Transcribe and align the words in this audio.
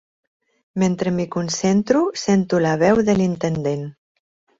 Mentre 0.83 1.11
m'hi 1.17 1.25
concentro 1.35 2.01
sento 2.21 2.61
la 2.67 2.71
veu 2.85 3.03
de 3.11 3.15
l'intendent. 3.21 3.85